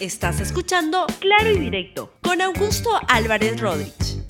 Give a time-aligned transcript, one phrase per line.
[0.00, 4.22] Estás escuchando Claro y Directo con Augusto Álvarez Rodríguez.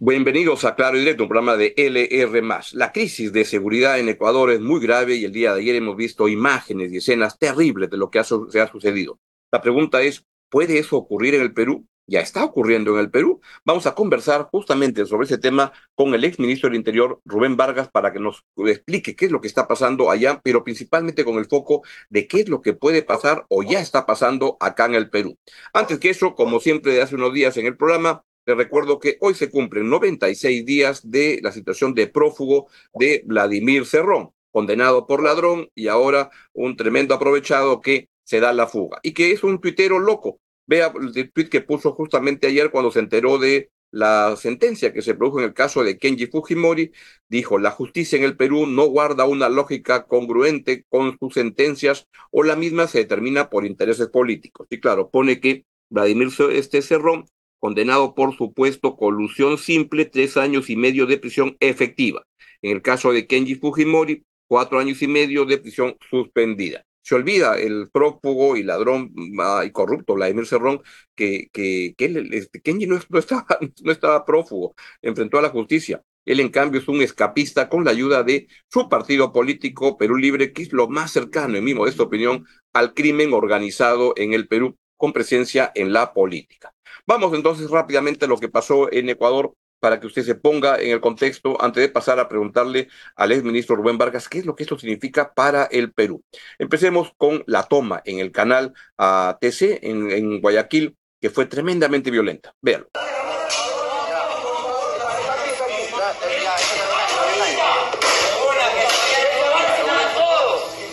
[0.00, 2.42] Bienvenidos a Claro y Directo, un programa de LR.
[2.72, 5.94] La crisis de seguridad en Ecuador es muy grave y el día de ayer hemos
[5.94, 9.20] visto imágenes y escenas terribles de lo que se ha sucedido.
[9.52, 11.86] La pregunta es: ¿puede eso ocurrir en el Perú?
[12.06, 13.40] Ya está ocurriendo en el Perú.
[13.64, 18.12] Vamos a conversar justamente sobre ese tema con el exministro del Interior, Rubén Vargas, para
[18.12, 21.82] que nos explique qué es lo que está pasando allá, pero principalmente con el foco
[22.10, 25.38] de qué es lo que puede pasar o ya está pasando acá en el Perú.
[25.72, 29.18] Antes que eso, como siempre de hace unos días en el programa, les recuerdo que
[29.20, 35.22] hoy se cumplen 96 días de la situación de prófugo de Vladimir Cerrón, condenado por
[35.22, 39.60] ladrón y ahora un tremendo aprovechado que se da la fuga y que es un
[39.60, 40.40] tuitero loco
[40.72, 45.14] Vea el tweet que puso justamente ayer cuando se enteró de la sentencia que se
[45.14, 46.92] produjo en el caso de Kenji Fujimori.
[47.28, 52.42] Dijo, la justicia en el Perú no guarda una lógica congruente con sus sentencias o
[52.42, 54.66] la misma se determina por intereses políticos.
[54.70, 57.26] Y claro, pone que Vladimir este Cerrón,
[57.58, 62.24] condenado por supuesto colusión simple, tres años y medio de prisión efectiva.
[62.62, 67.58] En el caso de Kenji Fujimori, cuatro años y medio de prisión suspendida se olvida
[67.58, 70.80] el prófugo y ladrón ah, y corrupto Vladimir Cerrón
[71.14, 71.50] que
[71.98, 73.46] él, este, Kenji no, no, estaba,
[73.82, 76.02] no estaba prófugo, enfrentó a la justicia.
[76.24, 80.52] Él, en cambio, es un escapista con la ayuda de su partido político Perú Libre,
[80.52, 84.76] que es lo más cercano, en mi modesta opinión, al crimen organizado en el Perú,
[84.96, 86.72] con presencia en la política.
[87.06, 90.92] Vamos entonces rápidamente a lo que pasó en Ecuador para que usted se ponga en
[90.92, 94.62] el contexto antes de pasar a preguntarle al exministro Rubén Vargas qué es lo que
[94.62, 96.22] esto significa para el Perú.
[96.56, 102.54] Empecemos con la toma en el canal ATC en, Guayaquil, que fue tremendamente violenta.
[102.60, 102.90] Véanlo.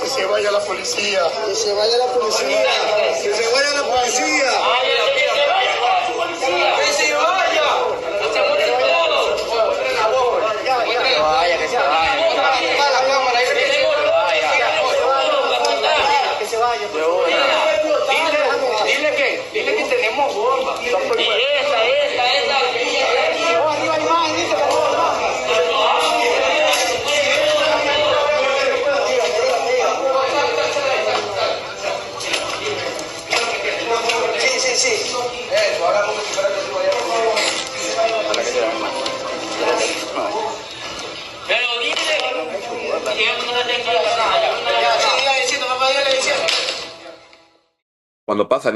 [0.02, 2.64] Que se vaya la policía, que se vaya la policía,
[3.22, 4.99] que se vaya la policía.
[16.92, 17.19] Cuando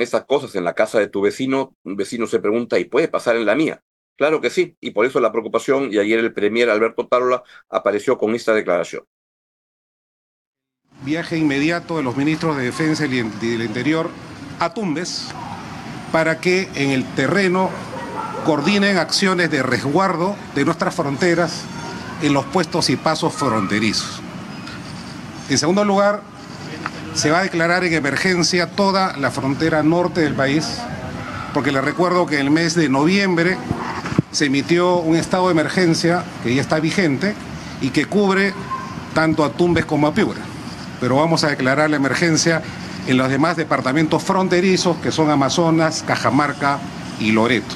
[0.03, 3.35] estas cosas en la casa de tu vecino, un vecino se pregunta, ¿y puede pasar
[3.35, 3.81] en la mía?
[4.15, 8.17] Claro que sí, y por eso la preocupación, y ayer el premier Alberto Tarola apareció
[8.17, 9.03] con esta declaración.
[11.03, 14.09] Viaje inmediato de los ministros de Defensa y del Interior
[14.59, 15.29] a Tumbes
[16.11, 17.71] para que en el terreno
[18.45, 21.63] coordinen acciones de resguardo de nuestras fronteras
[22.21, 24.21] en los puestos y pasos fronterizos.
[25.49, 26.21] En segundo lugar,
[27.13, 30.79] se va a declarar en emergencia toda la frontera norte del país,
[31.53, 33.57] porque les recuerdo que en el mes de noviembre
[34.31, 37.35] se emitió un estado de emergencia que ya está vigente
[37.81, 38.53] y que cubre
[39.13, 40.41] tanto a Tumbes como a Piura.
[40.99, 42.63] Pero vamos a declarar la emergencia
[43.05, 46.79] en los demás departamentos fronterizos que son Amazonas, Cajamarca
[47.19, 47.75] y Loreto.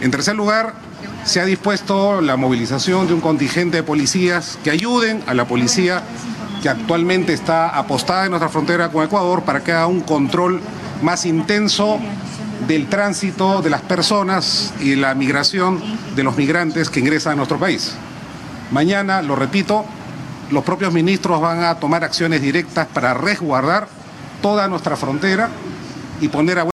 [0.00, 0.74] En tercer lugar,
[1.24, 6.02] se ha dispuesto la movilización de un contingente de policías que ayuden a la policía
[6.62, 10.60] que actualmente está apostada en nuestra frontera con Ecuador para que haga un control
[11.02, 11.98] más intenso
[12.66, 15.82] del tránsito de las personas y la migración
[16.14, 17.92] de los migrantes que ingresan a nuestro país.
[18.70, 19.84] Mañana, lo repito,
[20.50, 23.88] los propios ministros van a tomar acciones directas para resguardar
[24.40, 25.50] toda nuestra frontera
[26.20, 26.71] y poner a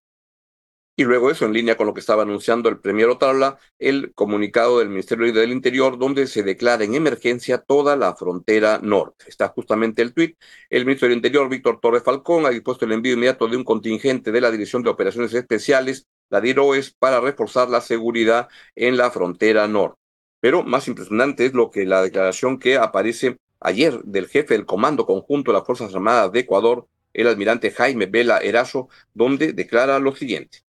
[0.98, 4.80] y luego eso, en línea con lo que estaba anunciando el premier Otabla, el comunicado
[4.80, 9.26] del Ministerio del Interior, donde se declara en emergencia toda la frontera norte.
[9.28, 10.36] Está justamente el tuit.
[10.68, 14.32] El ministro del Interior, Víctor Torres Falcón, ha dispuesto el envío inmediato de un contingente
[14.32, 19.68] de la Dirección de Operaciones Especiales, la DIROES, para reforzar la seguridad en la frontera
[19.68, 20.00] norte.
[20.40, 25.06] Pero más impresionante es lo que la declaración que aparece ayer del jefe del Comando
[25.06, 30.16] Conjunto de las Fuerzas Armadas de Ecuador, el almirante Jaime Vela Erazo, donde declara lo
[30.16, 30.66] siguiente.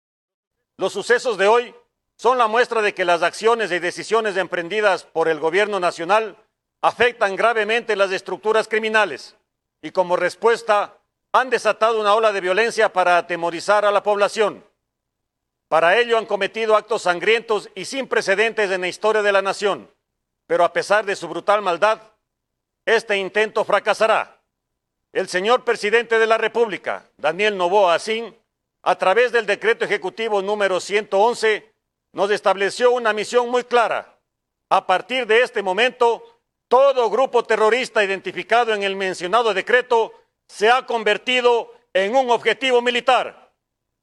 [0.78, 1.74] Los sucesos de hoy
[2.16, 6.36] son la muestra de que las acciones y decisiones emprendidas por el gobierno nacional
[6.82, 9.36] afectan gravemente las estructuras criminales
[9.80, 10.98] y como respuesta
[11.32, 14.64] han desatado una ola de violencia para atemorizar a la población.
[15.68, 19.90] Para ello han cometido actos sangrientos y sin precedentes en la historia de la nación,
[20.46, 22.00] pero a pesar de su brutal maldad,
[22.84, 24.40] este intento fracasará
[25.12, 28.36] el señor presidente de la República, Daniel Novoa Asín,
[28.86, 31.68] a través del decreto ejecutivo número 111,
[32.12, 34.16] nos estableció una misión muy clara.
[34.70, 36.22] A partir de este momento,
[36.68, 40.12] todo grupo terrorista identificado en el mencionado decreto
[40.46, 43.50] se ha convertido en un objetivo militar.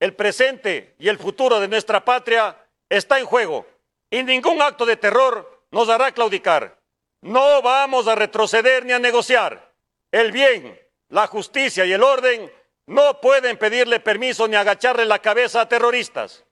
[0.01, 2.57] El presente y el futuro de nuestra patria
[2.89, 3.65] está en juego
[4.09, 6.77] y ningún acto de terror nos hará claudicar.
[7.21, 9.71] No vamos a retroceder ni a negociar.
[10.11, 10.77] El bien,
[11.07, 12.51] la justicia y el orden
[12.87, 16.45] no pueden pedirle permiso ni agacharle la cabeza a terroristas.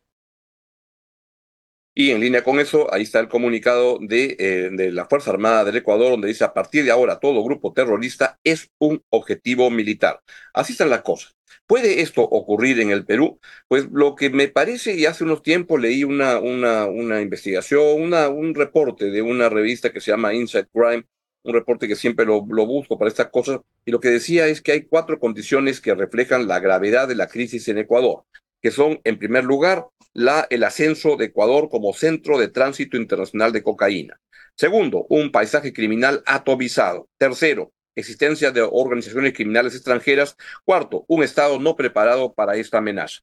[1.93, 5.75] Y en línea con eso, ahí está el comunicado de, eh, la Fuerza Armada del
[5.75, 10.21] Ecuador, donde dice, a partir de ahora, todo grupo terrorista es un objetivo militar.
[10.53, 11.29] Así está la cosa.
[11.67, 13.39] ¿Puede esto ocurrir en el Perú?
[13.67, 19.05] Pues lo que me parece, y hace unos tiempos leí una, una, investigación, un reporte
[19.11, 21.05] de una revista que se llama Inside Crime,
[21.43, 24.71] un reporte que siempre lo, busco para estas cosas, y lo que decía es que
[24.73, 28.23] hay cuatro condiciones que reflejan la gravedad de la crisis en Ecuador
[28.61, 33.63] que son, en primer lugar, el ascenso de Ecuador como centro de tránsito internacional de
[33.63, 34.19] cocaína.
[34.55, 37.09] Segundo, un paisaje criminal atomizado.
[37.17, 40.35] Tercero, existencia de organizaciones criminales extranjeras.
[40.63, 43.21] Cuarto, un Estado no preparado para esta amenaza.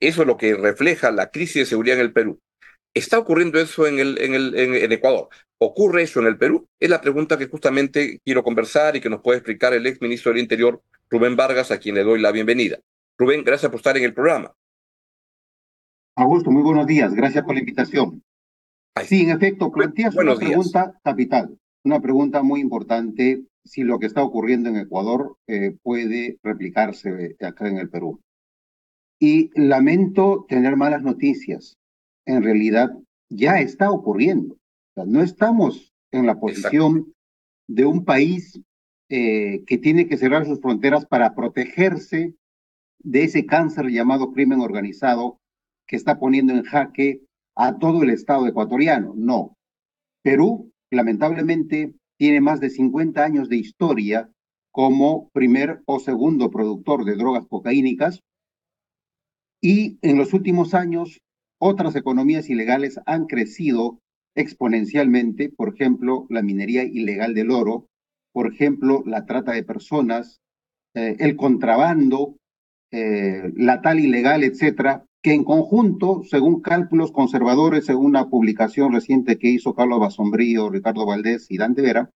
[0.00, 2.40] Eso es lo que refleja la crisis de seguridad en el Perú.
[2.92, 5.28] ¿Está ocurriendo eso en, el, en, el, en, Ecuador?
[5.58, 6.68] ¿Ocurre eso en el Perú?
[6.80, 10.32] Es la pregunta que justamente quiero conversar y que nos puede explicar el ex ministro
[10.32, 12.80] del Interior, Rubén Vargas, a quien le doy la bienvenida.
[13.16, 14.52] Rubén, gracias por estar en el programa.
[16.16, 17.14] Augusto, muy buenos días.
[17.14, 18.22] Gracias por la invitación.
[19.04, 24.22] Sí, en efecto, planteas una pregunta capital, una pregunta muy importante si lo que está
[24.22, 28.20] ocurriendo en Ecuador eh, puede replicarse acá en el Perú.
[29.18, 31.76] Y lamento tener malas noticias.
[32.26, 32.90] En realidad,
[33.28, 34.56] ya está ocurriendo.
[34.96, 37.14] no estamos en la posición
[37.68, 38.60] de un país
[39.08, 42.34] eh, que tiene que cerrar sus fronteras para protegerse
[42.98, 45.40] de ese cáncer llamado crimen organizado
[45.86, 47.22] que está poniendo en jaque
[47.56, 49.14] a todo el Estado ecuatoriano.
[49.16, 49.56] No.
[50.22, 54.30] Perú, lamentablemente, tiene más de 50 años de historia
[54.70, 58.22] como primer o segundo productor de drogas cocaínicas
[59.60, 61.20] y en los últimos años
[61.60, 64.00] otras economías ilegales han crecido
[64.34, 67.86] exponencialmente, por ejemplo, la minería ilegal del oro,
[68.32, 70.40] por ejemplo, la trata de personas,
[70.94, 72.36] eh, el contrabando,
[72.90, 79.38] eh, la tal ilegal, etcétera, que en conjunto, según cálculos conservadores, según una publicación reciente
[79.38, 82.10] que hizo Carlos Basombrío, Ricardo Valdés y Dante Vera,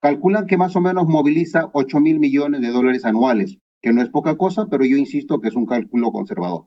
[0.00, 4.08] calculan que más o menos moviliza 8 mil millones de dólares anuales, que no es
[4.08, 6.66] poca cosa, pero yo insisto que es un cálculo conservador.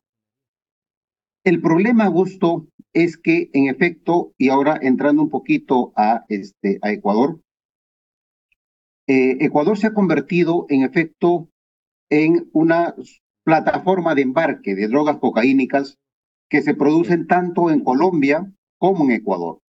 [1.43, 7.41] El problema, Augusto, es que en efecto, y ahora entrando un poquito a, este, Ecuador,
[9.07, 11.49] eh, Ecuador se ha convertido en efecto
[12.09, 12.93] en una
[13.43, 15.97] plataforma de embarque de drogas cocaínicas
[16.47, 19.61] que se producen tanto en Colombia como en Ecuador.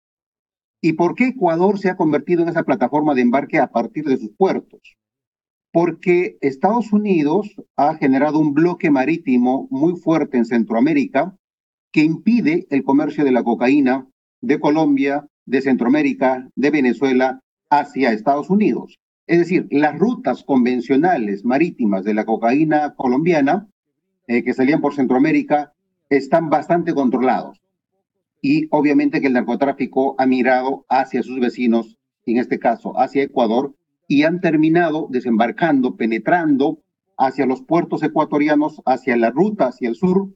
[0.82, 4.16] ¿Y por qué Ecuador se ha convertido en esa plataforma de embarque a partir de
[4.16, 4.80] sus puertos?
[5.72, 11.36] Porque Estados Unidos ha generado un bloque marítimo muy fuerte en Centroamérica
[11.92, 14.06] que impide el comercio de la cocaína
[14.40, 18.98] de Colombia, de Centroamérica, de Venezuela hacia Estados Unidos.
[19.26, 23.68] Es decir, las rutas convencionales marítimas de la cocaína colombiana
[24.26, 25.72] eh, que salían por Centroamérica
[26.08, 27.60] están bastante controlados.
[28.42, 33.74] Y obviamente que el narcotráfico ha mirado hacia sus vecinos, en este caso hacia Ecuador,
[34.08, 36.80] y han terminado desembarcando, penetrando
[37.16, 40.30] hacia los puertos ecuatorianos, hacia la ruta hacia el sur,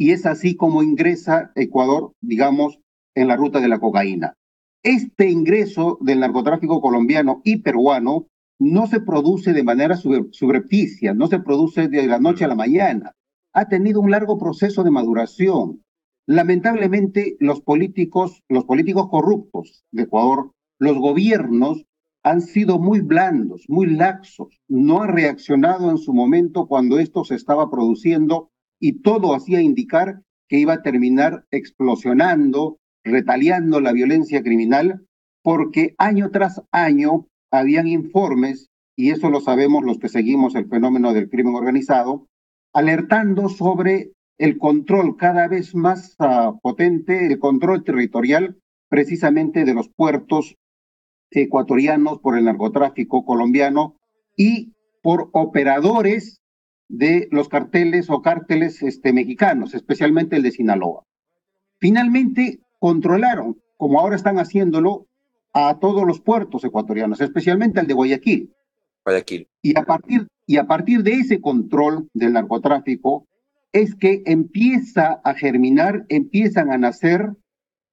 [0.00, 2.80] y es así como ingresa Ecuador, digamos,
[3.14, 4.34] en la ruta de la cocaína.
[4.82, 8.26] Este ingreso del narcotráfico colombiano y peruano
[8.58, 13.12] no se produce de manera subrepticia, no se produce de la noche a la mañana.
[13.52, 15.84] Ha tenido un largo proceso de maduración.
[16.26, 21.84] Lamentablemente, los políticos, los políticos corruptos de Ecuador, los gobiernos
[22.22, 27.34] han sido muy blandos, muy laxos, no han reaccionado en su momento cuando esto se
[27.34, 35.06] estaba produciendo y todo hacía indicar que iba a terminar explosionando, retaliando la violencia criminal,
[35.42, 41.12] porque año tras año habían informes, y eso lo sabemos los que seguimos el fenómeno
[41.12, 42.26] del crimen organizado,
[42.72, 48.58] alertando sobre el control cada vez más uh, potente, el control territorial
[48.88, 50.56] precisamente de los puertos
[51.30, 53.96] ecuatorianos por el narcotráfico colombiano
[54.36, 54.72] y
[55.02, 56.39] por operadores
[56.90, 61.04] de los carteles o cárteles este, mexicanos, especialmente el de Sinaloa.
[61.78, 65.06] Finalmente, controlaron, como ahora están haciéndolo,
[65.52, 68.52] a todos los puertos ecuatorianos, especialmente al de Guayaquil.
[69.04, 69.48] Guayaquil.
[69.62, 73.26] Y a partir, y a partir de ese control del narcotráfico
[73.72, 77.30] es que empieza a germinar, empiezan a nacer,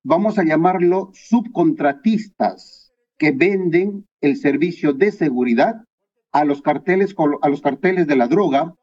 [0.03, 5.83] vamos a llamarlo subcontratistas que venden el servicio de seguridad
[6.31, 8.73] a los carteles, a los carteles de la droga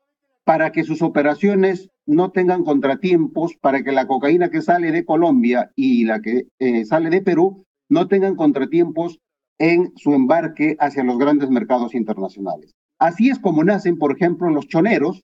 [0.45, 5.73] para que sus operaciones no tengan contratiempos, para que la cocaína que sale de Colombia
[5.75, 9.21] y la que eh, sale de Perú no tengan contratiempos
[9.59, 12.75] en su embarque hacia los grandes mercados internacionales.
[12.99, 15.23] Así es como nacen, por ejemplo, los choneros,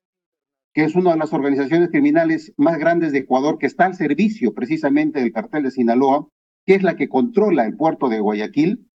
[0.73, 4.55] que es una de las organizaciones criminales más grandes de Ecuador, que está al servicio
[4.55, 6.29] precisamente del cartel de Sinaloa,
[6.65, 8.89] que es la que controla el puerto de Guayaquil,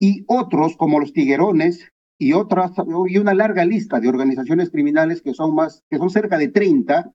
[0.00, 2.72] y otros como los tiguerones y otras
[3.08, 7.12] y una larga lista de organizaciones criminales que son más que son cerca de 30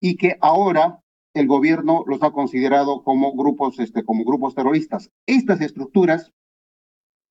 [0.00, 1.00] y que ahora
[1.34, 5.10] el gobierno los ha considerado como grupos este como grupos terroristas.
[5.26, 6.32] Estas estructuras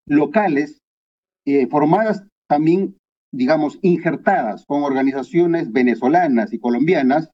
[0.06, 0.80] locales
[1.46, 2.96] eh, formadas también
[3.32, 7.32] digamos injertadas con organizaciones venezolanas y colombianas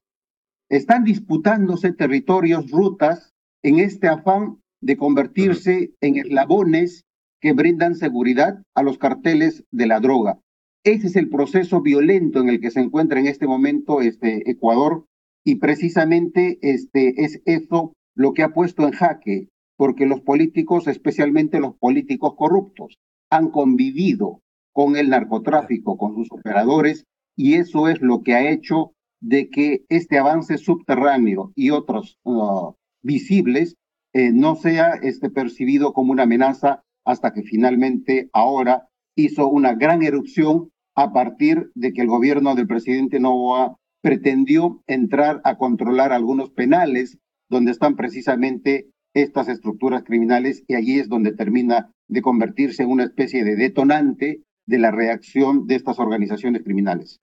[0.70, 7.04] están disputándose territorios, rutas en este afán de convertirse en eslabones
[7.44, 10.40] que brindan seguridad a los carteles de la droga.
[10.82, 15.04] Ese es el proceso violento en el que se encuentra en este momento este Ecuador
[15.44, 21.60] y precisamente este es eso lo que ha puesto en jaque, porque los políticos, especialmente
[21.60, 22.96] los políticos corruptos,
[23.28, 24.40] han convivido
[24.72, 27.04] con el narcotráfico, con sus operadores,
[27.36, 32.72] y eso es lo que ha hecho de que este avance subterráneo y otros uh,
[33.02, 33.76] visibles
[34.14, 40.02] eh, no sea este, percibido como una amenaza hasta que finalmente ahora hizo una gran
[40.02, 46.50] erupción a partir de que el gobierno del presidente Novoa pretendió entrar a controlar algunos
[46.50, 47.18] penales
[47.48, 53.04] donde están precisamente estas estructuras criminales y allí es donde termina de convertirse en una
[53.04, 57.20] especie de detonante de la reacción de estas organizaciones criminales.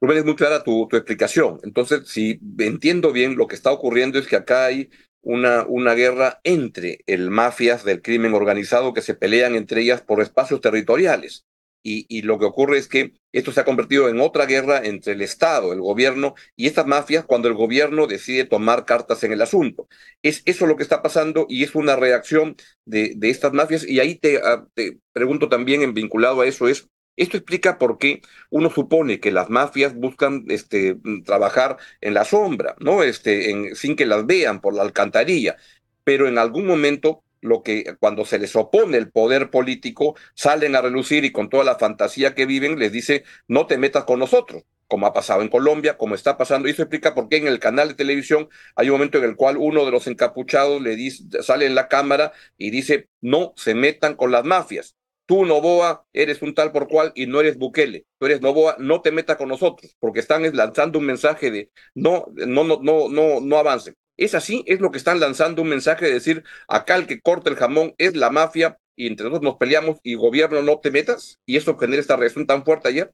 [0.00, 1.60] Rubén, es muy clara tu, tu explicación.
[1.62, 4.90] Entonces, si entiendo bien, lo que está ocurriendo es que acá hay
[5.22, 10.20] una, una guerra entre el mafias del crimen organizado que se pelean entre ellas por
[10.20, 11.46] espacios territoriales.
[11.84, 15.14] Y, y, lo que ocurre es que esto se ha convertido en otra guerra entre
[15.14, 19.42] el Estado, el gobierno y estas mafias cuando el gobierno decide tomar cartas en el
[19.42, 19.88] asunto.
[20.22, 23.84] Es eso lo que está pasando y es una reacción de, de estas mafias.
[23.84, 27.98] Y ahí te, ah, te pregunto también, en vinculado a eso, es esto explica por
[27.98, 33.02] qué uno supone que las mafias buscan este, trabajar en la sombra, ¿no?
[33.02, 35.56] Este, sin que las vean por la alcantarilla.
[36.04, 40.82] Pero en algún momento, lo que cuando se les opone el poder político, salen a
[40.82, 44.64] relucir y con toda la fantasía que viven, les dice, no te metas con nosotros
[44.92, 46.68] como ha pasado en Colombia, como está pasando.
[46.68, 49.36] Y eso explica por qué en el canal de televisión hay un momento en el
[49.36, 53.74] cual uno de los encapuchados le dice, sale en la cámara y dice, no se
[53.74, 54.94] metan con las mafias.
[55.26, 58.06] Tú, Novoa, eres un tal por cual y no eres Bukele.
[58.18, 62.26] Tú eres Novoa, no te metas con nosotros, porque están lanzando un mensaje de no,
[62.34, 63.94] no, no, no, no, no avancen.
[64.16, 67.50] Es así, es lo que están lanzando un mensaje de decir, acá el que corta
[67.50, 71.40] el jamón es la mafia y entre nosotros nos peleamos y gobierno no te metas,
[71.46, 73.12] y eso genera esta reacción tan fuerte ayer.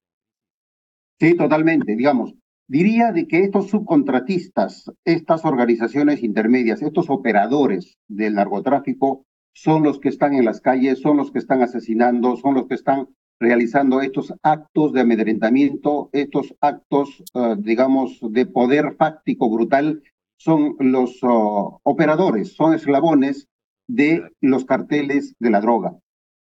[1.21, 2.35] Sí, totalmente, digamos.
[2.67, 9.25] Diría de que estos subcontratistas, estas organizaciones intermedias, estos operadores del narcotráfico,
[9.63, 12.75] son los que están en las calles, son los que están asesinando, son los que
[12.75, 13.09] están
[13.41, 20.03] realizando estos actos de amedrentamiento, estos actos, eh, digamos, de poder fáctico brutal,
[20.37, 23.49] son los oh, operadores, son eslabones
[23.89, 25.99] de los carteles de la droga.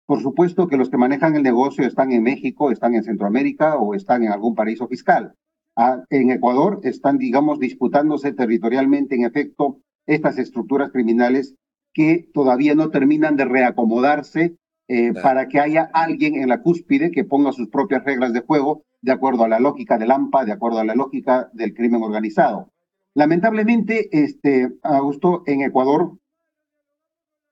[0.06, 3.94] Por supuesto que los que manejan el negocio están en México, están en Centroamérica o
[3.94, 5.34] están en algún paraíso fiscal.
[5.76, 11.54] Ah, en Ecuador están, digamos, disputándose territorialmente, en efecto, estas estructuras criminales
[11.94, 14.56] que todavía no terminan de reacomodarse
[14.88, 18.84] eh, para que haya alguien en la cúspide que ponga sus propias reglas de juego
[19.00, 22.70] de acuerdo a la lógica del AMPA, de acuerdo a la lógica del crimen organizado.
[23.14, 26.18] Lamentablemente, este, Augusto, en Ecuador,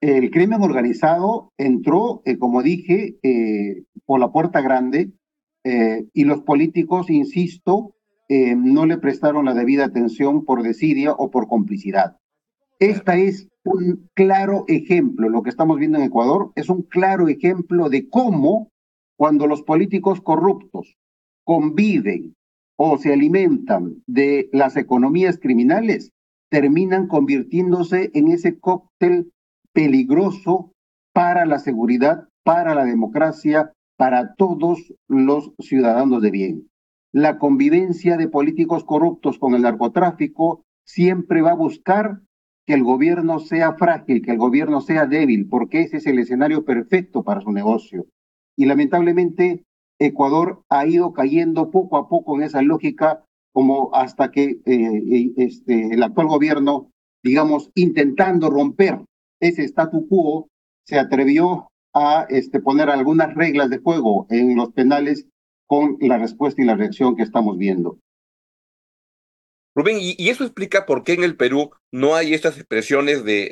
[0.01, 5.11] el crimen organizado entró, eh, como dije, eh, por la puerta grande
[6.13, 7.95] y los políticos, insisto,
[8.27, 12.17] no le prestaron la debida atención por desidia o por complicidad.
[12.79, 17.89] Esta es un claro ejemplo, lo que estamos viendo en Ecuador es un claro ejemplo
[17.89, 18.69] de cómo
[19.17, 20.95] cuando los políticos corruptos
[21.45, 22.35] conviven
[22.75, 26.11] o se alimentan de las economías criminales,
[26.49, 29.31] terminan convirtiéndose en ese cóctel
[29.71, 30.71] peligroso
[31.13, 36.69] para la seguridad, para la democracia, para todos los ciudadanos de bien.
[37.13, 42.21] La convivencia de políticos corruptos con el narcotráfico siempre va a buscar
[42.65, 46.63] que el gobierno sea frágil, que el gobierno sea débil, porque ese es el escenario
[46.63, 48.05] perfecto para su negocio.
[48.55, 49.63] Y lamentablemente
[49.99, 55.93] Ecuador ha ido cayendo poco a poco en esa lógica, como hasta que eh, este,
[55.93, 56.89] el actual gobierno,
[57.23, 58.99] digamos, intentando romper
[59.39, 60.47] ese statu quo,
[60.85, 65.27] se atrevió a este, poner algunas reglas de juego en los penales
[65.67, 67.99] con la respuesta y la reacción que estamos viendo.
[69.75, 73.51] Rubén, y, eso explica por qué en el Perú no hay estas expresiones de,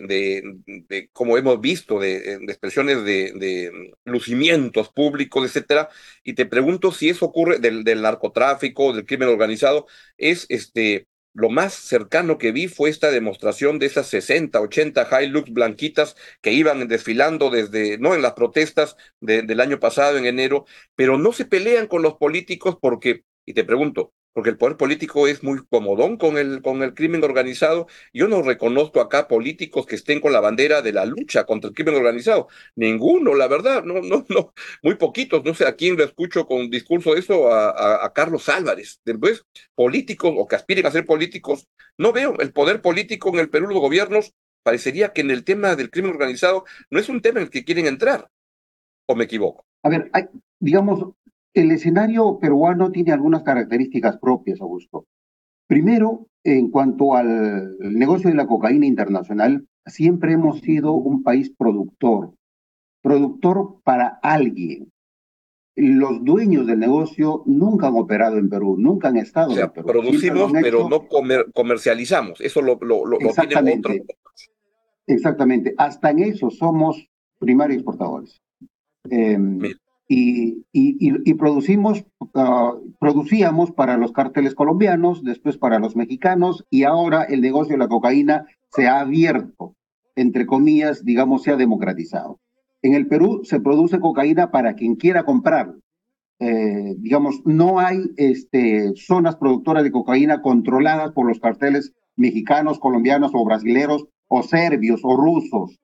[0.87, 3.71] de, como hemos visto, de, expresiones de,
[4.05, 5.89] lucimientos públicos, etcétera.
[6.23, 9.87] Y te pregunto si eso ocurre del, narcotráfico, del crimen organizado,
[10.17, 15.49] es este lo más cercano que vi fue esta demostración de esas 60, 80 Hilux
[15.51, 21.17] blanquitas que iban desfilando desde, no en las protestas del año pasado, en enero, pero
[21.17, 25.43] no se pelean con los políticos porque, y te pregunto, porque el poder político es
[25.43, 27.87] muy comodón con el, con el crimen organizado.
[28.13, 31.75] Yo no reconozco acá políticos que estén con la bandera de la lucha contra el
[31.75, 32.47] crimen organizado.
[32.75, 35.43] Ninguno, la verdad, no, no, no, muy poquitos.
[35.43, 39.01] No sé a quién le escucho con discurso de eso, a, a, Carlos Álvarez.
[39.03, 39.45] Después,
[39.75, 43.67] políticos o que aspiren a ser políticos, no veo el poder político en el Perú,
[43.67, 44.33] los gobiernos,
[44.63, 47.65] parecería que en el tema del crimen organizado no es un tema en el que
[47.65, 48.29] quieren entrar.
[49.07, 49.65] ¿O me equivoco?
[49.83, 50.25] A ver, hay,
[50.59, 51.15] digamos,
[51.53, 55.05] el escenario peruano tiene algunas características propias, Augusto.
[55.67, 62.33] Primero, en cuanto al negocio de la cocaína internacional, siempre hemos sido un país productor,
[63.01, 64.91] productor para alguien.
[65.75, 69.87] Los dueños del negocio nunca han operado en Perú, nunca han estado en Perú.
[69.87, 71.07] Producimos, pero no
[71.53, 72.41] comercializamos.
[72.41, 74.03] Eso lo, lo, lo, Exactamente.
[75.07, 75.73] Exactamente.
[75.77, 77.07] Hasta en eso somos
[77.39, 78.41] primarios exportadores.
[79.09, 79.37] Eh,
[80.13, 82.03] y, producimos,
[82.35, 87.79] ah, producíamos para los cárteles colombianos, después para los mexicanos, y ahora el negocio de
[87.79, 89.75] la cocaína se ha abierto,
[90.15, 92.39] entre comillas, digamos, se ha democratizado.
[92.81, 95.73] En el Perú se produce cocaína para quien quiera comprar.
[96.39, 103.31] Eh, digamos, no hay este, zonas productoras de cocaína controladas por los carteles mexicanos, colombianos
[103.33, 105.79] o brasileros o serbios o rusos.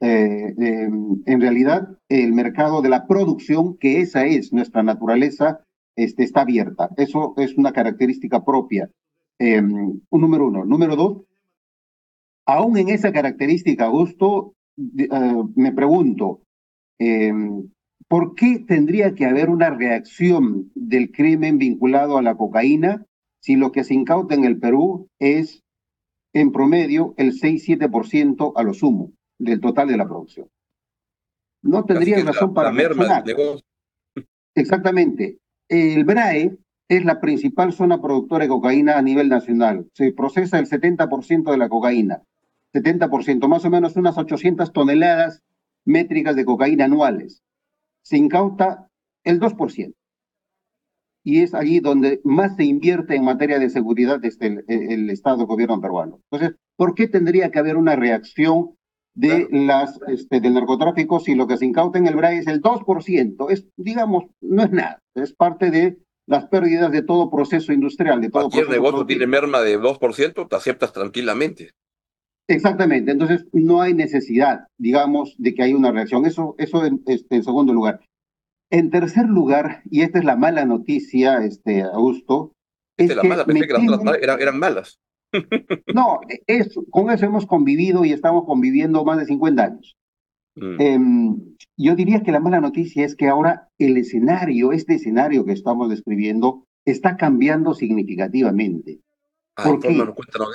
[0.00, 5.60] Eh, em, en realidad el mercado de la producción, que esa es nuestra naturaleza,
[5.96, 6.90] este, está abierta.
[6.96, 8.90] Eso es una característica propia.
[9.38, 10.64] Em, un número uno.
[10.64, 11.22] Número dos,
[12.46, 15.08] aún en esa característica, Augusto, eh,
[15.54, 16.42] me pregunto,
[16.98, 17.68] em,
[18.08, 23.04] ¿por qué tendría que haber una reacción del crimen vinculado a la cocaína
[23.40, 25.62] si lo que se incauta en el Perú es
[26.32, 29.12] en promedio el 6-7% a lo sumo?
[29.38, 30.48] Del total de la producción.
[31.62, 33.24] No tendría razón para la
[34.54, 35.38] Exactamente.
[35.68, 36.56] El BRAE
[36.88, 39.90] es la principal zona productora de cocaína a nivel nacional.
[39.92, 42.22] Se procesa el 70% de la cocaína.
[42.72, 45.42] 70%, más o menos unas 800 toneladas
[45.84, 47.42] métricas de cocaína anuales.
[48.02, 48.88] Se incauta
[49.24, 49.94] el 2%.
[51.24, 55.44] Y es allí donde más se invierte en materia de seguridad desde el, el Estado
[55.46, 56.20] gobierno peruano.
[56.30, 58.76] Entonces, ¿por qué tendría que haber una reacción
[59.16, 62.62] de las, este, del narcotráfico si lo que se incauta en el BRAE es el
[62.62, 63.50] 2%.
[63.50, 68.20] Es, digamos, no es nada, es parte de las pérdidas de todo proceso industrial.
[68.20, 71.70] De todo Cualquier negocio tiene merma de 2%, te aceptas tranquilamente.
[72.48, 76.26] Exactamente, entonces no hay necesidad, digamos, de que haya una reacción.
[76.26, 78.00] Eso, eso en, este, en segundo lugar.
[78.70, 82.52] En tercer lugar, y esta es la mala noticia, este, Augusto.
[82.98, 84.98] Es la mala, pensé que las eran, eran malas.
[85.94, 89.96] No, es, con eso hemos convivido y estamos conviviendo más de 50 años.
[90.56, 90.80] Mm.
[90.80, 95.52] Em, yo diría que la mala noticia es que ahora el escenario, este escenario que
[95.52, 99.00] estamos describiendo, está cambiando significativamente.
[99.54, 99.88] ¿Por qué?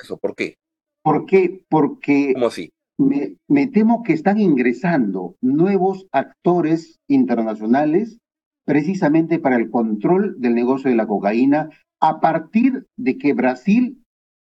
[0.04, 0.58] eso, ¿por qué?
[1.04, 1.64] ¿Por qué?
[1.70, 2.72] Porque ¿Cómo así?
[2.98, 8.20] Me, me temo que están ingresando nuevos actores internacionales
[8.64, 14.01] precisamente para el control del negocio de la cocaína a partir de que Brasil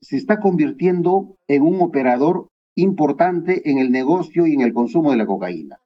[0.05, 5.17] se está convirtiendo en un operador importante en el negocio y en el consumo de
[5.17, 5.79] la cocaína.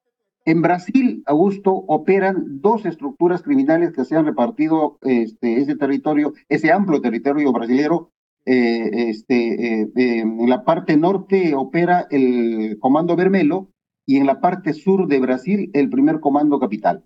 [0.46, 6.72] En Brasil, Augusto, operan dos estructuras criminales que se han repartido este, ese territorio, ese
[6.72, 8.12] amplio territorio brasilero.
[8.46, 13.70] Eh, este, eh, en la parte norte opera el Comando Vermelo
[14.08, 17.04] y en la parte sur de Brasil el primer Comando Capital.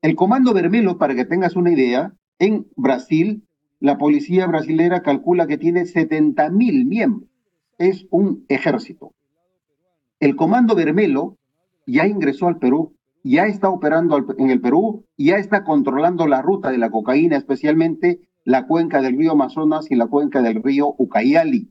[0.00, 3.45] El Comando Vermelo, para que tengas una idea, en Brasil
[3.80, 7.28] la policía brasilera calcula que tiene 70 mil miembros.
[7.78, 9.12] Es un ejército.
[10.18, 11.36] El Comando Vermelo
[11.86, 16.70] ya ingresó al Perú, ya está operando en el Perú, ya está controlando la ruta
[16.70, 21.70] de la cocaína, especialmente la cuenca del río Amazonas y la cuenca del río Ucayali.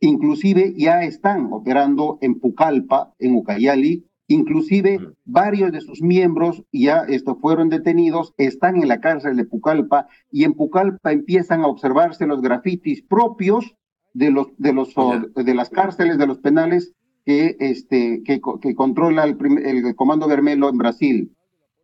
[0.00, 7.36] Inclusive ya están operando en Pucallpa, en Ucayali, Inclusive varios de sus miembros ya esto,
[7.36, 12.42] fueron detenidos, están en la cárcel de Pucallpa y en Pucallpa empiezan a observarse los
[12.42, 13.76] grafitis propios
[14.14, 14.94] de los de los
[15.34, 20.70] de las cárceles de los penales que este que, que controla el, el Comando Vermelo
[20.70, 21.35] en Brasil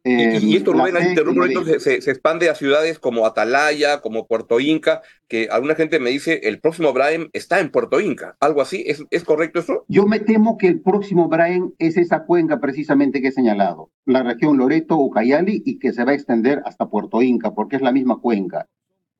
[0.04, 5.48] y, eh, esto, Rubén, se, se, expande a ciudades como Atalaya, como Puerto Inca, que
[5.48, 9.22] alguna gente me dice, el próximo Brian está en Puerto Inca, algo así, ¿es, ¿es
[9.22, 9.84] correcto eso?
[9.86, 14.24] Yo me temo que el próximo Brian es esa cuenca precisamente que he señalado, la
[14.24, 17.92] región Loreto, Ucayali, y que se va a extender hasta Puerto Inca, porque es la
[17.92, 18.66] misma cuenca.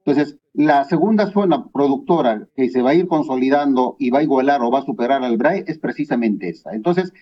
[0.05, 4.61] Entonces, la segunda zona productora que se va a ir consolidando y va a igualar
[4.63, 6.73] o va a superar al BRAE es precisamente esa.
[6.73, 7.13] Entonces,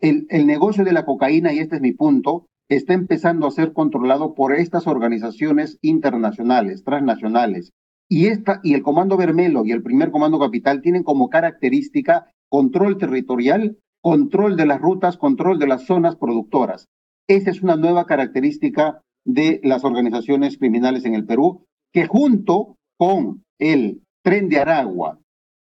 [0.00, 3.72] el, el negocio de la cocaína, y este es mi punto, está empezando a ser
[3.72, 7.72] controlado por estas organizaciones internacionales, transnacionales.
[8.10, 12.98] Y, esta, y el Comando Vermelo y el primer Comando Capital tienen como característica control
[12.98, 16.88] territorial, control de las rutas, control de las zonas productoras.
[17.28, 23.44] Esa es una nueva característica de las organizaciones criminales en el Perú, que junto con
[23.58, 25.18] el tren de Aragua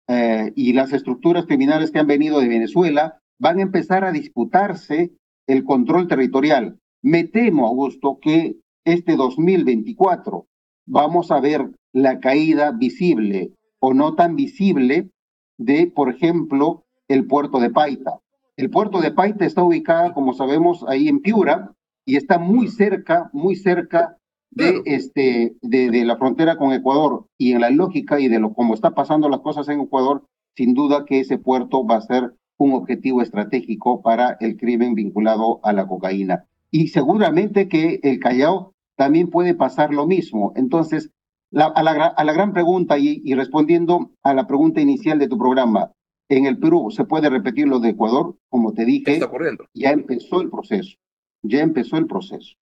[0.09, 5.13] eh, y las estructuras criminales que han venido de Venezuela, van a empezar a disputarse
[5.47, 6.77] el control territorial.
[7.03, 10.47] Me temo, Augusto, que este 2024
[10.85, 15.11] vamos a ver la caída visible o no tan visible
[15.57, 18.21] de, por ejemplo, el puerto de Paita.
[18.55, 23.29] El puerto de Paita está ubicado, como sabemos, ahí en Piura y está muy cerca,
[23.33, 24.17] muy cerca
[24.51, 27.27] de, este, de, de, la frontera con Ecuador.
[27.37, 30.73] Y en la lógica y de lo como está pasando las cosas en Ecuador, sin
[30.73, 35.73] duda que ese puerto va a ser un objetivo estratégico para el crimen vinculado a
[35.73, 40.53] la cocaína y seguramente que el Callao también puede pasar lo mismo.
[40.55, 41.11] Entonces,
[41.53, 45.91] a, la, gran pregunta y, y, respondiendo a la pregunta inicial de tu programa,
[46.29, 49.65] en el Perú se puede repetir lo de Ecuador, como te dije, está corriendo?
[49.75, 50.97] ya empezó el proceso,
[51.43, 52.55] ya empezó el proceso.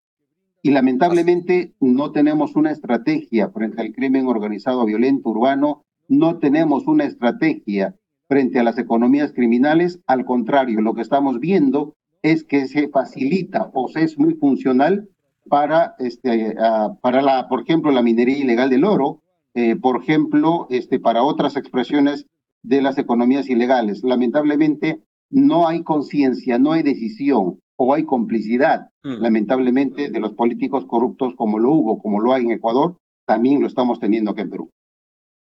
[0.61, 7.05] Y lamentablemente no tenemos una estrategia frente al crimen organizado violento urbano, no tenemos una
[7.05, 7.95] estrategia
[8.27, 13.71] frente a las economías criminales, al contrario, lo que estamos viendo es que se facilita
[13.73, 15.09] o se es muy funcional
[15.49, 16.55] para, este,
[17.01, 19.23] para la, por ejemplo, la minería ilegal del oro,
[19.55, 22.27] eh, por ejemplo, este, para otras expresiones
[22.63, 24.03] de las economías ilegales.
[24.05, 29.23] Lamentablemente, no hay conciencia, no hay decisión o hay complicidad, mm.
[29.23, 33.67] lamentablemente, de los políticos corruptos como lo hubo, como lo hay en Ecuador, también lo
[33.67, 34.71] estamos teniendo aquí en Perú.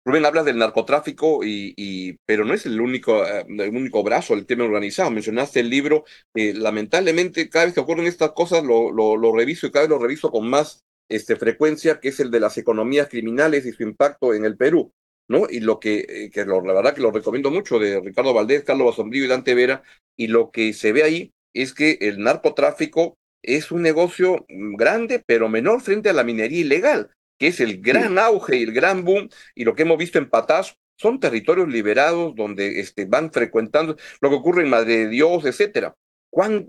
[0.06, 4.46] Rubén, habla del narcotráfico, y, pero no es el único, eh, el único brazo del
[4.46, 5.10] tema organizado.
[5.10, 6.04] Mencionaste el libro.
[6.32, 10.30] lamentablemente, cada vez que ocurren estas cosas, lo, lo, reviso y cada vez lo reviso
[10.30, 14.44] con más este, frecuencia, que es el de las economías criminales y su impacto en
[14.44, 14.92] el Perú.
[15.28, 15.48] ¿no?
[15.50, 18.62] Y lo que, eh, que lo, la verdad que lo recomiendo mucho, de Ricardo Valdés,
[18.62, 19.82] Carlos Basombrío y Dante Vera,
[20.16, 25.20] y lo que se ve ahí es que el narcotráfico es un negocio mm, grande,
[25.26, 29.04] pero menor frente a la minería ilegal que es el gran auge y el gran
[29.04, 33.96] boom, y lo que hemos visto en Patás, son territorios liberados donde este, van frecuentando
[34.20, 35.94] lo que ocurre en Madre de Dios, etcétera.
[36.30, 36.68] ¿Cuán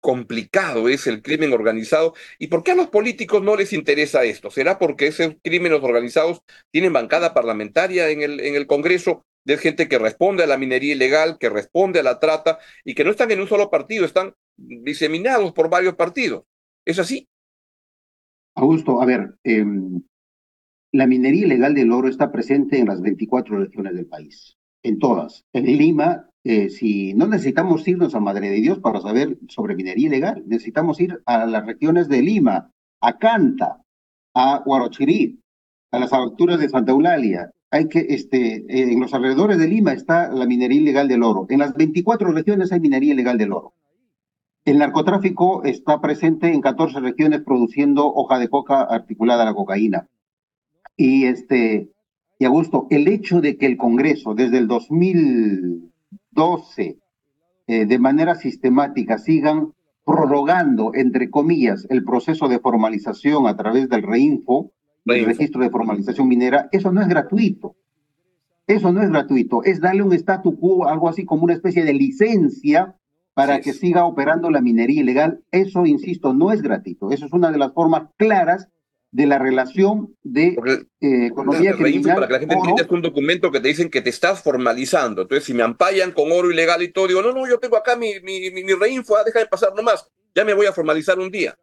[0.00, 4.50] complicado es el crimen organizado y por qué a los políticos no les interesa esto?
[4.50, 9.24] ¿Será porque esos crímenes organizados tienen bancada parlamentaria en el, en el Congreso?
[9.46, 13.04] De gente que responde a la minería ilegal, que responde a la trata y que
[13.04, 16.44] no están en un solo partido, están diseminados por varios partidos.
[16.86, 17.28] ¿Es así?
[18.54, 20.02] Augusto, a ver, em,
[20.92, 25.44] la minería ilegal del oro está presente en las 24 regiones del país, en todas.
[25.52, 30.06] En Lima, eh, si no necesitamos irnos a Madre de Dios para saber sobre minería
[30.06, 33.82] ilegal, necesitamos ir a las regiones de Lima, a Canta,
[34.34, 35.40] a Huarochirí,
[35.90, 37.50] a las alturas de Santa Eulalia.
[37.72, 41.46] Hay que, este, en los alrededores de Lima está la minería ilegal del oro.
[41.48, 43.74] En las 24 regiones hay minería ilegal del oro.
[44.64, 50.08] El narcotráfico está presente en 14 regiones produciendo hoja de coca articulada a la cocaína.
[50.96, 51.90] Y este,
[52.38, 56.98] y Augusto, el hecho de que el Congreso desde el 2012
[57.66, 59.72] eh, de manera sistemática sigan
[60.04, 64.72] prorrogando, entre comillas, el proceso de formalización a través del REINFO,
[65.06, 67.76] el registro de formalización minera, eso no es gratuito.
[68.66, 71.92] Eso no es gratuito, es darle un statu quo, algo así como una especie de
[71.92, 72.96] licencia
[73.34, 75.42] para que siga operando la minería ilegal.
[75.50, 77.10] Eso, insisto, no es gratuito.
[77.10, 78.68] Eso es una de las formas claras
[79.10, 80.56] de la relación de
[81.00, 82.16] eh, economía criminal.
[82.16, 85.22] Para que la gente entienda, es un documento que te dicen que te estás formalizando.
[85.22, 87.96] Entonces, si me ampayan con oro ilegal y todo, digo, no, no, yo tengo acá
[87.96, 90.10] mi, mi, mi, reinfo, ah, deja de pasar nomás.
[90.34, 91.56] Ya me voy a formalizar un día.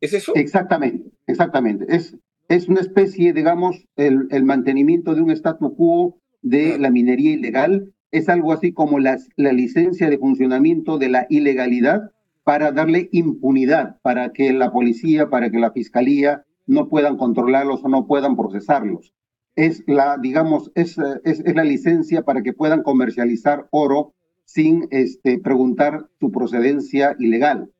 [0.00, 0.32] ¿Es eso?
[0.34, 1.84] Exactamente, exactamente.
[1.88, 2.16] Es,
[2.48, 7.92] es una especie, digamos, el, el mantenimiento de un statu quo de la minería ilegal
[8.16, 12.12] es algo así como la, licencia de funcionamiento de la ilegalidad
[12.44, 17.88] para darle impunidad, para que la policía, para que la fiscalía no puedan controlarlos o
[17.88, 19.12] no puedan procesarlos.
[19.56, 26.06] Es la, digamos, es, es la licencia para que puedan comercializar oro sin este, preguntar
[26.20, 27.70] su procedencia ilegal.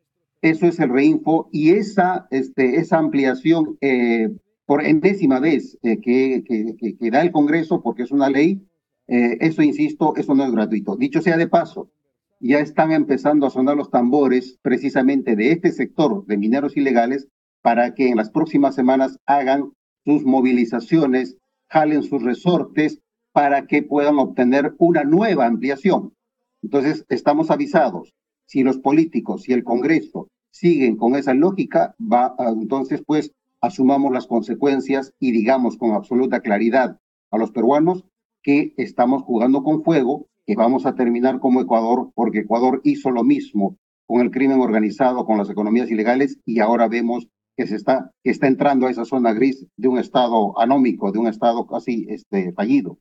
[0.42, 4.28] Eso es el reinfo y esa, este, esa ampliación eh,
[4.66, 8.62] por enésima vez eh, que, que, que, da el Congreso, porque es una ley,
[9.06, 10.96] eh, eso, insisto, eso no es gratuito.
[10.96, 11.90] Dicho sea de paso,
[12.40, 17.28] ya están empezando a sonar los tambores precisamente de este sector de mineros ilegales
[17.62, 19.72] para que en las próximas semanas hagan
[20.04, 21.36] sus movilizaciones,
[21.68, 23.00] jalen sus resortes
[23.32, 26.14] para que puedan obtener una nueva ampliación.
[26.62, 28.14] Entonces, estamos avisados.
[28.46, 34.26] Si los políticos y el Congreso siguen con esa lógica, va, entonces, pues, asumamos las
[34.26, 36.98] consecuencias y digamos con absoluta claridad
[37.30, 38.04] a los peruanos
[38.44, 43.24] que estamos jugando con fuego, que vamos a terminar como Ecuador, porque Ecuador hizo lo
[43.24, 47.26] mismo con el crimen organizado, con las economías ilegales, y ahora vemos
[47.56, 51.66] que se está, entrando a esa zona gris de un estado anómico, de un estado
[51.66, 52.98] casi este, fallido.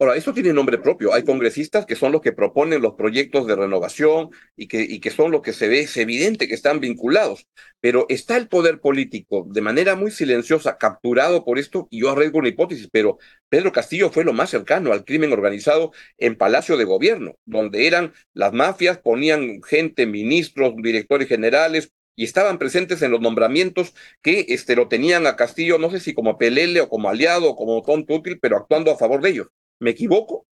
[0.00, 1.12] Ahora, eso tiene nombre propio.
[1.12, 5.10] Hay congresistas que son los que proponen los proyectos de renovación y que, y que
[5.10, 7.46] son los que se ve, es evidente que están vinculados.
[7.80, 12.38] Pero está el poder político de manera muy silenciosa, capturado por esto, y yo arriesgo
[12.38, 13.18] una hipótesis, pero
[13.50, 18.14] Pedro Castillo fue lo más cercano al crimen organizado en Palacio de Gobierno, donde eran
[18.32, 24.76] las mafias, ponían gente, ministros, directores generales, y estaban presentes en los nombramientos que este,
[24.76, 28.14] lo tenían a Castillo, no sé si como pelele o como aliado o como tonto
[28.14, 29.48] útil, pero actuando a favor de ellos.
[29.80, 30.46] ¿Me equivoco?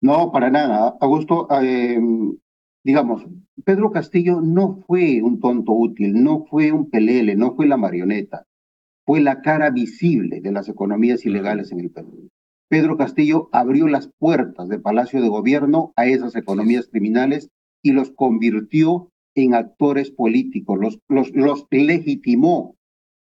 [0.00, 0.96] No, para nada.
[1.00, 1.98] Augusto, eh,
[2.84, 3.26] digamos,
[3.64, 8.46] Pedro Castillo no fue un tonto útil, no fue un pelele, no fue la marioneta,
[9.04, 12.28] fue la cara visible de las economías ilegales en el Perú.
[12.68, 17.50] Pedro Castillo abrió las puertas del Palacio de Gobierno a esas economías criminales
[17.82, 22.76] y los convirtió en actores políticos, los, los, los legitimó,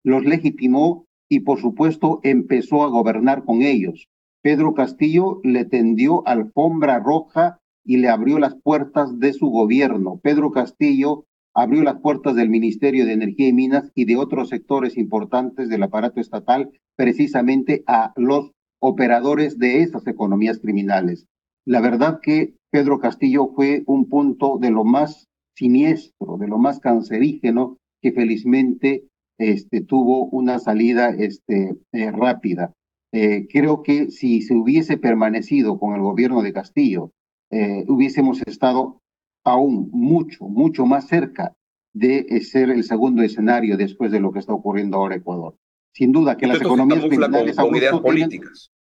[0.04, 4.08] los legitimó y por supuesto empezó a gobernar con ellos.
[4.44, 10.20] Pedro Castillo le tendió alfombra roja y le abrió las puertas de su gobierno.
[10.22, 14.98] Pedro Castillo abrió las puertas del Ministerio de Energía y Minas y de otros sectores
[14.98, 21.26] importantes del aparato estatal precisamente a los operadores de esas economías criminales.
[21.64, 25.26] La verdad que Pedro Castillo fue un punto de lo más
[25.56, 32.74] siniestro, de lo más cancerígeno, que felizmente este, tuvo una salida este, eh, rápida.
[33.16, 37.12] Eh, creo que si se hubiese permanecido con el gobierno de Castillo,
[37.48, 39.00] eh, hubiésemos estado
[39.44, 41.54] aún mucho, mucho más cerca
[41.92, 45.56] de eh, ser el segundo escenario después de lo que está ocurriendo ahora en Ecuador.
[45.92, 47.54] Sin duda que las economías criminales...
[47.54, 48.72] Con, ideas políticas.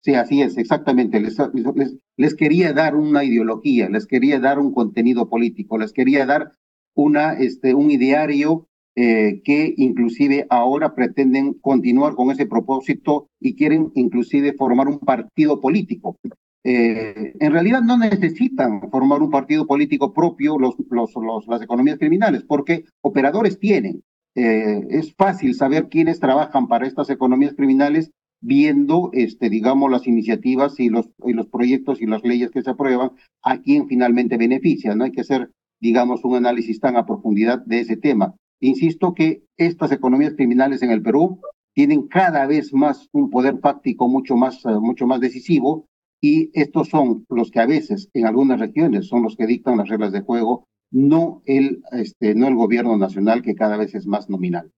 [0.00, 1.18] Sí, así es, exactamente.
[1.18, 1.36] Les,
[1.74, 6.52] les, les, quería dar una ideología, les quería dar un contenido político, les quería dar
[6.94, 13.90] una, este, un ideario eh, que inclusive ahora pretenden continuar con ese propósito y quieren
[13.94, 16.18] inclusive formar un partido político.
[16.64, 21.98] Eh, en realidad no necesitan formar un partido político propio los, los, los las economías
[21.98, 24.02] criminales, porque operadores tienen.
[24.34, 30.78] Eh, es fácil saber quiénes trabajan para estas economías criminales viendo, este, digamos, las iniciativas
[30.80, 34.94] y los, y los proyectos y las leyes que se aprueban, a quién finalmente beneficia.
[34.94, 35.50] No hay que hacer,
[35.80, 38.34] digamos, un análisis tan a profundidad de ese tema.
[38.62, 41.40] Insisto que estas economías criminales en el Perú
[41.74, 45.88] tienen cada vez más un poder fáctico mucho más, eh, mucho más decisivo
[46.20, 49.88] y estos son los que a veces en algunas regiones son los que dictan las
[49.88, 54.30] reglas de juego, no el, este, no el gobierno nacional que cada vez es más
[54.30, 54.70] nominal.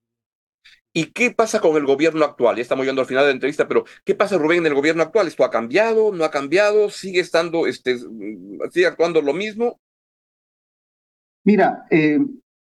[0.94, 2.56] ¿Y qué pasa con el gobierno actual?
[2.56, 5.02] Ya estamos llegando al final de la entrevista, pero ¿qué pasa, Rubén, en el gobierno
[5.02, 5.26] actual?
[5.26, 6.10] ¿Esto ha cambiado?
[6.10, 6.88] ¿No ha cambiado?
[6.88, 7.98] ¿Sigue estando, este,
[8.70, 9.78] sigue actuando lo mismo?
[11.42, 12.18] Mira, eh,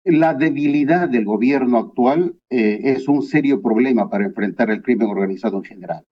[0.05, 5.59] la debilidad del gobierno actual eh, es un serio problema para enfrentar el crimen organizado
[5.59, 6.05] en general.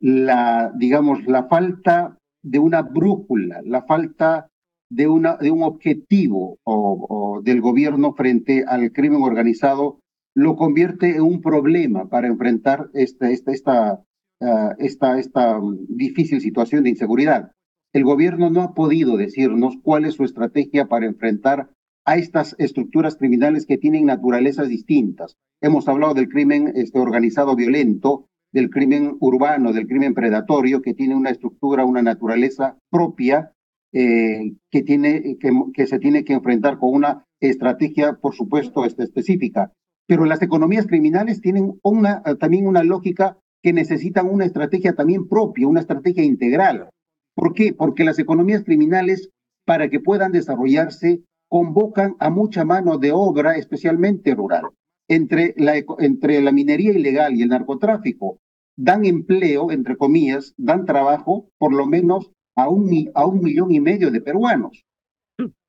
[0.00, 4.48] La, digamos, la falta de una brújula, la falta
[4.90, 10.00] de, una, de un objetivo o, del gobierno frente al crimen organizado
[10.34, 14.04] lo convierte en un problema para enfrentar esta, esta, esta,
[14.40, 17.52] ah, esta, esta difícil situación de inseguridad.
[17.92, 21.70] El gobierno no ha podido decirnos cuál es su estrategia para enfrentar
[22.08, 25.36] a estas estructuras criminales que tienen naturalezas distintas.
[25.60, 31.14] Hemos hablado del crimen este, organizado violento, del crimen urbano, del crimen predatorio, que tiene
[31.14, 33.52] una estructura, una naturaleza propia,
[33.92, 39.70] eh, que, tiene, que, se tiene que enfrentar con una estrategia, por supuesto, este, específica.
[40.06, 41.78] Pero las economías criminales tienen
[42.40, 46.88] también una lógica que necesitan una estrategia también propia, una estrategia integral.
[47.34, 47.74] ¿Por qué?
[47.74, 49.28] Porque las economías criminales,
[49.66, 54.64] para que puedan desarrollarse, convocan a mucha mano de obra, especialmente rural.
[55.08, 58.40] Entre la, entre la minería ilegal y el narcotráfico,
[58.76, 63.80] dan empleo, entre comillas, dan trabajo por lo menos a un, a un millón y
[63.80, 64.84] medio de peruanos.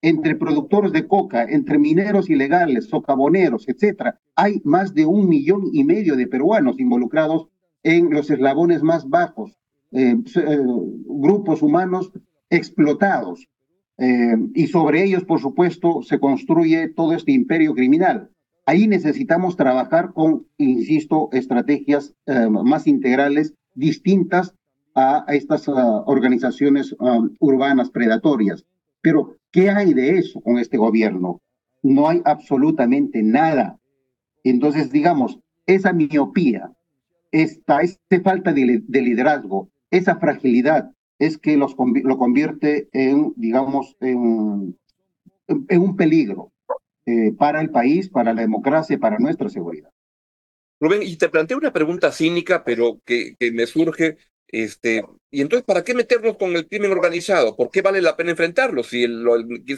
[0.01, 5.83] Entre productores de coca, entre mineros ilegales, socavoneros, etcétera, hay más de un millón y
[5.83, 7.47] medio de peruanos involucrados
[7.83, 9.57] en los eslabones más bajos,
[9.91, 10.59] eh, eh,
[11.05, 12.11] grupos humanos
[12.49, 13.47] explotados.
[13.99, 18.29] Eh, y sobre ellos, por supuesto, se construye todo este imperio criminal.
[18.65, 22.13] Ahí necesitamos trabajar con, insisto, estrategias
[22.49, 24.53] más integrales, distintas
[24.95, 28.65] a, estas ah, organizaciones ah, urbanas predatorias.
[29.01, 31.41] Pero, ¿qué hay de eso con este gobierno?
[31.81, 33.79] No hay absolutamente nada.
[34.43, 36.71] Entonces, digamos, esa miopía,
[37.31, 44.77] esta, esta falta de, liderazgo, esa fragilidad, es que los, lo convierte en, digamos, en,
[45.47, 46.51] en un peligro
[47.05, 49.91] eh, para el país, para la democracia, para nuestra seguridad.
[50.79, 54.17] Rubén, y te planteo una pregunta cínica, pero que, que me surge
[54.51, 57.55] este, y entonces, ¿para qué meternos con el crimen organizado?
[57.55, 58.83] ¿Por qué vale la pena enfrentarlo?
[58.83, 59.05] Si,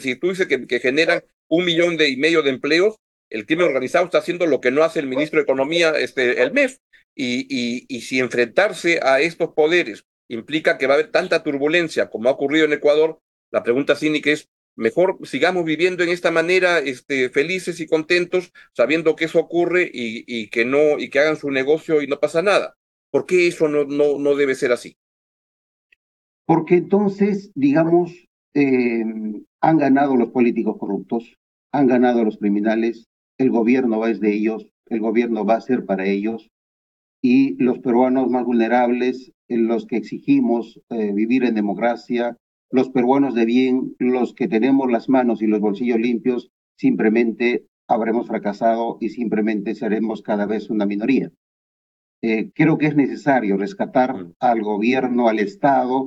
[0.00, 2.96] si tú dices que, que generan un millón de, y medio de empleos,
[3.28, 6.52] el crimen organizado está haciendo lo que no hace el ministro de Economía, este, el
[6.52, 6.78] MEF.
[7.14, 12.10] Y, y, y si enfrentarse a estos poderes implica que va a haber tanta turbulencia
[12.10, 16.78] como ha ocurrido en Ecuador, la pregunta cínica es, mejor sigamos viviendo en esta manera,
[16.78, 21.36] este, felices y contentos, sabiendo que eso ocurre y, y, que no, y que hagan
[21.36, 22.76] su negocio y no pasa nada.
[23.10, 24.96] ¿Por qué eso no, no, no debe ser así?
[26.46, 28.12] Porque entonces, digamos,
[28.54, 29.04] eh,
[29.60, 31.36] han ganado los políticos corruptos,
[31.72, 33.06] han ganado los criminales,
[33.38, 36.50] el gobierno es de ellos, el gobierno va a ser para ellos,
[37.22, 42.36] y los peruanos más vulnerables, los que exigimos eh, vivir en democracia,
[42.70, 48.26] los peruanos de bien, los que tenemos las manos y los bolsillos limpios, simplemente habremos
[48.26, 51.30] fracasado y simplemente seremos cada vez una minoría.
[52.22, 56.06] Eh, creo que es necesario rescatar al gobierno, al Estado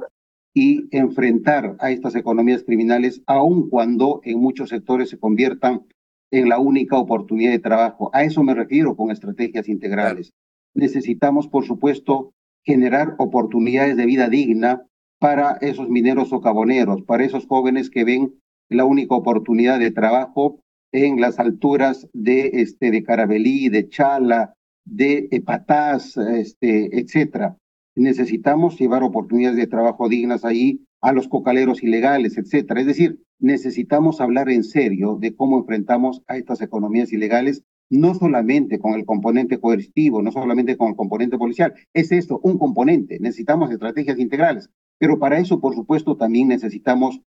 [0.53, 5.85] y enfrentar a estas economías criminales, aun cuando en muchos sectores se conviertan
[6.31, 8.09] en la única oportunidad de trabajo.
[8.13, 10.33] A eso me refiero con estrategias integrales.
[10.73, 12.33] Necesitamos, por supuesto,
[12.65, 14.85] generar oportunidades de vida digna
[15.19, 18.33] para esos mineros socavoneros, para esos jóvenes que ven
[18.69, 20.59] la única oportunidad de trabajo
[20.91, 24.53] en las alturas de, este, de Carabelí, de Chala,
[24.85, 27.57] de Epataz, este, etcétera.
[27.95, 32.81] Necesitamos llevar oportunidades de trabajo dignas ahí a los cocaleros ilegales, etcétera.
[32.81, 38.79] Es decir, necesitamos hablar en serio de cómo enfrentamos a estas economías ilegales, no solamente
[38.79, 41.73] con el componente coercitivo, no solamente con el componente policial.
[41.93, 43.19] Es esto, un componente.
[43.19, 44.69] Necesitamos estrategias integrales.
[44.97, 47.21] Pero para eso, por supuesto, también necesitamos,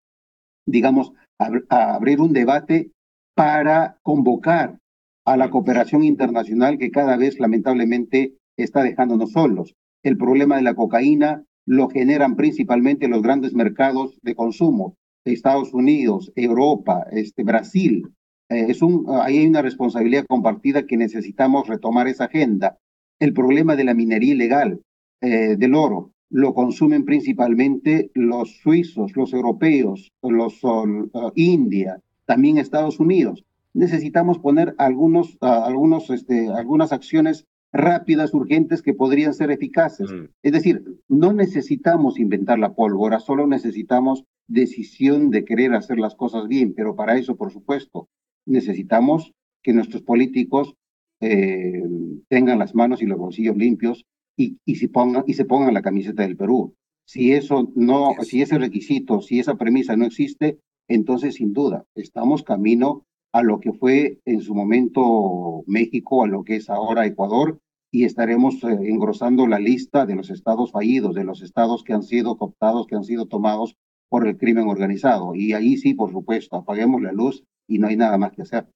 [0.67, 2.91] digamos, abrir un debate
[3.35, 4.79] para convocar
[5.25, 9.75] a la cooperación internacional que cada vez lamentablemente está dejándonos solos.
[10.03, 16.33] El problema de la cocaína lo generan principalmente los grandes mercados de consumo, Estados Unidos,
[16.35, 18.09] Europa, este, Brasil.
[18.49, 22.79] Eh, es un, ahí hay una responsabilidad compartida que necesitamos retomar esa agenda.
[23.19, 24.81] El problema de la minería ilegal
[25.21, 33.01] eh, del oro lo consumen principalmente los suizos, los europeos, los uh, India, también Estados
[33.01, 33.45] Unidos
[33.79, 40.11] necesitamos poner algunos, ah, algunos, este, algunas acciones rápidas, urgentes, que podrían ser eficaces.
[40.11, 40.25] Mm.
[40.43, 46.49] Es decir, no necesitamos inventar la pólvora, solo necesitamos decisión de querer hacer las cosas
[46.49, 48.09] bien, pero para eso, por supuesto,
[48.49, 49.33] necesitamos
[49.63, 50.75] que nuestros políticos
[51.21, 51.83] eh,
[52.29, 54.05] tengan las manos y los bolsillos limpios
[54.37, 56.75] y, y, se pongan, y se pongan la camiseta del Perú.
[57.05, 60.59] Si eso no, si ese requisito, si esa premisa no existe,
[60.89, 66.45] entonces sin duda estamos camino a lo que fue en su momento México, a lo
[66.45, 71.25] que es ahora Ecuador, y estaremos eh, engrosando la lista de los estados fallidos, de
[71.25, 73.77] los estados que han sido cooptados, que han sido tomados
[74.09, 75.35] por el crimen organizado.
[75.35, 78.67] Y ahí sí, por supuesto, apaguemos la luz y no hay nada más que hacer.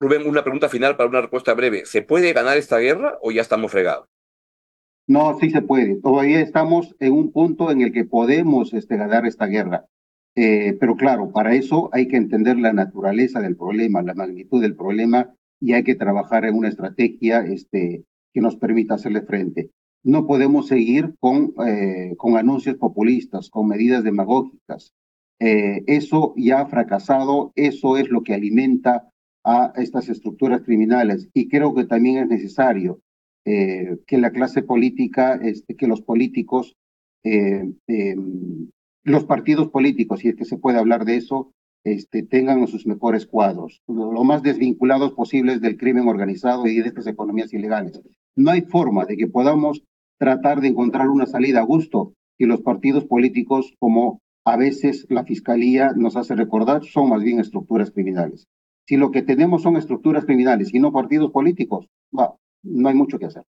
[0.00, 1.86] Rubén, una pregunta final para una respuesta breve.
[1.86, 4.06] ¿Se puede ganar esta guerra o ya estamos fregados?
[5.06, 5.96] No, sí se puede.
[5.96, 9.86] Todavía estamos en un punto en el que podemos este, ganar esta guerra.
[10.36, 14.76] Eh, pero claro, para eso hay que entender la naturaleza del problema, la magnitud del
[14.76, 19.70] problema y hay que trabajar en una estrategia este, que nos permita hacerle frente.
[20.04, 24.92] No podemos seguir con, eh, con anuncios populistas, con medidas demagógicas.
[25.40, 29.08] Eh, eso ya ha fracasado, eso es lo que alimenta
[29.44, 33.00] a estas estructuras criminales y creo que también es necesario
[33.44, 36.76] que la clase política, este, que los políticos
[39.08, 41.52] los partidos políticos, si es que se puede hablar de eso,
[41.84, 47.06] este, tengan sus mejores cuadros, lo, más desvinculados posibles del crimen organizado y de estas
[47.06, 48.00] economías ilegales.
[48.36, 49.82] No hay forma de que podamos
[50.18, 55.24] tratar de encontrar una salida a gusto y los partidos políticos, como a veces la
[55.24, 58.48] fiscalía nos hace recordar, son más bien estructuras criminales.
[58.86, 63.26] Si lo que tenemos son estructuras criminales y no partidos políticos, no hay mucho que
[63.26, 63.42] hacer.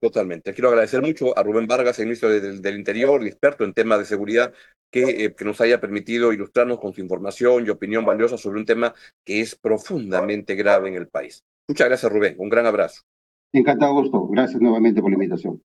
[0.00, 0.52] Totalmente.
[0.52, 4.04] Quiero agradecer mucho a Rubén Vargas, el ministro del, Interior y experto en temas de
[4.04, 4.52] seguridad,
[4.92, 8.66] que, eh, que, nos haya permitido ilustrarnos con su información y opinión valiosa sobre un
[8.66, 8.92] tema
[9.24, 11.42] que es profundamente grave en el país.
[11.66, 12.34] Muchas gracias, Rubén.
[12.36, 13.00] Un gran abrazo.
[13.54, 14.28] Encantado, gusto.
[14.28, 15.62] Gracias nuevamente por la invitación.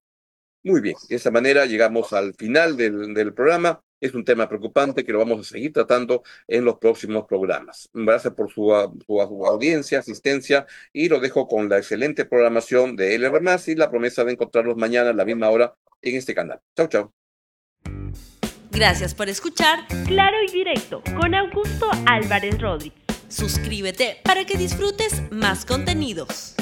[0.64, 0.96] Muy bien.
[1.08, 3.82] De esta manera llegamos al final del, programa.
[4.02, 7.90] Es un tema preocupante que lo vamos a seguir tratando en los próximos programas.
[7.94, 13.76] Gracias por su, audiencia, asistencia y lo dejo con la excelente programación de LR y
[13.76, 16.62] la promesa de encontrarlos mañana a la misma hora en este canal.
[16.76, 17.14] Chau, chau.
[18.72, 23.00] Gracias por escuchar Claro y Directo con Augusto Álvarez Rodríguez.
[23.28, 26.56] Suscríbete para que disfrutes más contenidos.